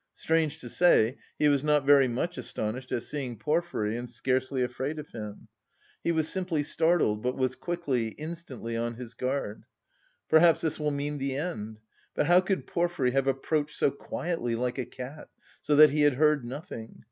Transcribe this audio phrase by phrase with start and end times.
[0.15, 4.97] Strange to say, he was not very much astonished at seeing Porfiry and scarcely afraid
[4.97, 5.47] of him.
[6.03, 9.63] He was simply startled, but was quickly, instantly, on his guard.
[10.27, 11.81] "Perhaps this will mean the end?
[12.15, 15.29] But how could Porfiry have approached so quietly, like a cat,
[15.61, 16.99] so that he had heard nothing?